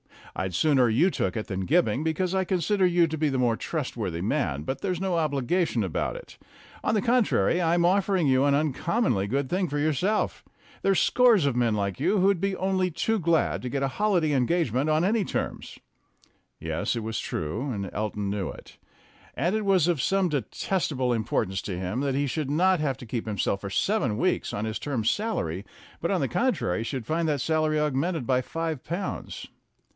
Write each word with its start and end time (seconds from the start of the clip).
I'd 0.35 0.55
sooner 0.55 0.89
you 0.89 1.11
took 1.11 1.35
it 1.37 1.45
than 1.47 1.65
Gibbing, 1.67 2.03
because 2.03 2.33
I 2.33 2.43
consider 2.45 2.85
you 2.87 3.05
to 3.05 3.17
be 3.17 3.27
the 3.29 3.37
more 3.37 3.55
trustworthy 3.57 4.21
man, 4.21 4.63
but 4.63 4.81
there's 4.81 4.99
no 5.01 5.15
obligation 5.17 5.83
about 5.83 6.15
it. 6.15 6.37
On 6.83 6.95
the 6.95 7.01
contrary, 7.03 7.61
I 7.61 7.73
am 7.75 7.83
offering 7.85 8.27
you 8.27 8.45
an 8.45 8.55
uncommonly 8.55 9.27
good 9.27 9.49
thing 9.49 9.67
for 9.67 9.77
yourself. 9.77 10.43
There's 10.81 11.01
scores 11.01 11.45
of 11.45 11.55
men 11.57 11.75
like 11.75 11.99
you 11.99 12.17
who'd 12.19 12.39
be 12.41 12.55
only 12.55 12.89
too 12.89 13.19
glad 13.19 13.61
to 13.61 13.69
get 13.69 13.83
a 13.83 13.89
holiday 13.89 14.31
engagement 14.31 14.89
on 14.89 15.03
any 15.03 15.23
terms." 15.25 15.77
Yes, 16.59 16.93
that 16.93 17.01
was 17.03 17.19
true, 17.19 17.69
and 17.69 17.89
Elton 17.93 18.29
knew 18.29 18.49
it. 18.49 18.77
And 19.35 19.53
it 19.55 19.65
was 19.65 19.87
of 19.87 20.01
some 20.01 20.29
detestable 20.29 21.13
importance 21.13 21.61
to 21.63 21.77
him 21.77 21.99
that 21.99 22.15
he 22.15 22.25
should 22.25 22.49
not 22.49 22.79
have 22.79 22.97
to 22.99 23.05
keep 23.05 23.27
himself 23.27 23.61
for 23.61 23.69
seven 23.69 24.17
weeks 24.17 24.53
on 24.53 24.65
his 24.65 24.79
term's 24.79 25.11
salary, 25.11 25.63
but, 25.99 26.09
on 26.09 26.21
the 26.21 26.29
contrary, 26.29 26.83
should 26.83 27.05
find 27.05 27.27
that 27.27 27.41
salary 27.41 27.79
augmented 27.79 28.25
by 28.25 28.41
five 28.41 28.83
pounds. 28.83 29.47